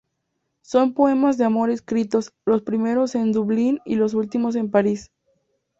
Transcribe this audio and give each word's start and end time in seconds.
Son 0.63 0.95
poemas 0.95 1.37
de 1.37 1.45
amor 1.45 1.69
escritos, 1.69 2.33
los 2.43 2.63
primeros 2.63 3.13
en 3.13 3.31
Dublín 3.33 3.81
y 3.85 3.97
los 3.97 4.15
últimos 4.15 4.55
en 4.55 4.71
París. 4.71 5.11